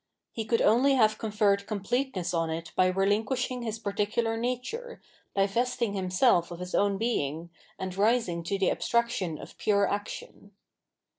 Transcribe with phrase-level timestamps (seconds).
[0.31, 4.99] He could only have conferred completeness on it by relinq^uishing bis particular nature,
[5.35, 10.53] divesting himself of his own being, and rising to the abstraction of pure action.